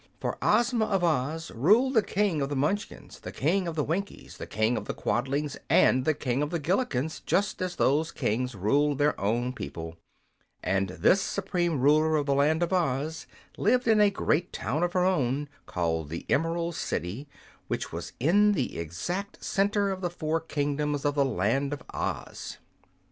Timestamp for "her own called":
14.93-16.09